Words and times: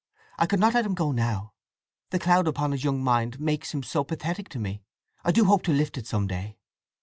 I 0.39 0.47
could 0.47 0.59
not 0.59 0.73
let 0.73 0.83
him 0.87 0.95
go 0.95 1.11
now! 1.11 1.53
The 2.09 2.17
cloud 2.17 2.47
upon 2.47 2.71
his 2.71 2.83
young 2.83 3.03
mind 3.03 3.39
makes 3.39 3.71
him 3.71 3.83
so 3.83 4.03
pathetic 4.03 4.49
to 4.49 4.57
me; 4.59 4.81
I 5.23 5.31
do 5.31 5.45
hope 5.45 5.61
to 5.65 5.71
lift 5.71 5.95
it 5.95 6.07
some 6.07 6.25
day! 6.25 6.57